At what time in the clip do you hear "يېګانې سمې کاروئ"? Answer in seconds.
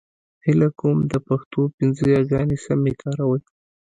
2.13-3.41